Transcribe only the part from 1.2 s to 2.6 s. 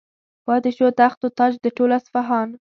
و تاج د ټول اصفهان.